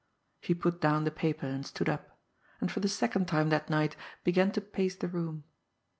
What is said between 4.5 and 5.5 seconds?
to pace the room.